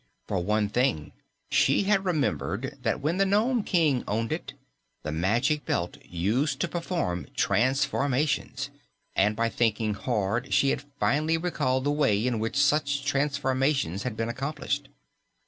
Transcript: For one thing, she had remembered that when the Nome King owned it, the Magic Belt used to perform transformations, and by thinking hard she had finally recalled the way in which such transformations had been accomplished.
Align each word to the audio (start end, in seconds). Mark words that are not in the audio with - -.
For 0.27 0.39
one 0.43 0.67
thing, 0.67 1.11
she 1.51 1.83
had 1.83 2.05
remembered 2.05 2.79
that 2.81 3.01
when 3.01 3.17
the 3.17 3.23
Nome 3.27 3.61
King 3.61 4.03
owned 4.07 4.31
it, 4.31 4.53
the 5.03 5.11
Magic 5.11 5.63
Belt 5.63 5.99
used 6.03 6.59
to 6.61 6.67
perform 6.67 7.27
transformations, 7.35 8.71
and 9.15 9.35
by 9.35 9.47
thinking 9.47 9.93
hard 9.93 10.51
she 10.55 10.69
had 10.71 10.85
finally 10.99 11.37
recalled 11.37 11.83
the 11.83 11.91
way 11.91 12.25
in 12.25 12.39
which 12.39 12.57
such 12.57 13.05
transformations 13.05 14.01
had 14.01 14.17
been 14.17 14.27
accomplished. 14.27 14.89